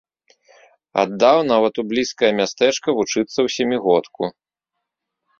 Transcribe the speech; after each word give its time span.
Аддаў 1.01 1.37
нават 1.51 1.73
у 1.83 1.85
блізкае 1.89 2.31
мястэчка 2.39 2.95
вучыцца 3.01 3.35
ў 3.35 3.47
сямігодку. 3.57 4.23